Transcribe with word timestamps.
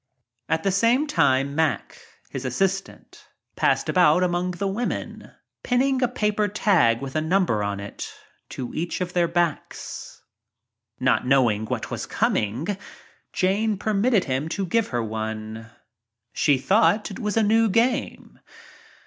At 0.49 0.63
the 0.63 0.71
same 0.71 1.05
time 1.05 1.53
Mack, 1.53 1.99
his 2.31 2.43
assistant, 2.43 3.27
passed 3.55 3.87
about 3.87 4.23
among 4.23 4.49
the 4.49 4.65
women 4.65 5.29
pinning 5.61 6.01
a 6.01 6.07
paper 6.07 6.47
tag 6.47 7.01
with 7.01 7.15
a 7.15 7.21
number 7.21 7.63
on 7.63 7.79
it 7.79 8.11
to 8.49 8.73
each 8.73 8.99
of 8.99 9.13
their 9.13 9.27
backs. 9.27 10.23
Not 10.99 11.27
know 11.27 11.51
ing 11.51 11.65
what 11.65 11.91
was 11.91 12.07
coming, 12.07 12.75
Jane 13.31 13.77
permitted 13.77 14.23
him 14.23 14.49
to 14.49 14.65
give 14.65 14.87
her 14.87 15.03
one. 15.03 15.67
She 16.33 16.57
thought 16.57 17.11
it 17.11 17.19
was 17.19 17.37
a 17.37 17.43
new 17.43 17.69
game. 17.69 18.39